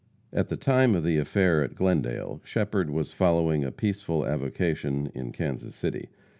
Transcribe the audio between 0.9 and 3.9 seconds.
of the affair at Glendale, Shepherd was following a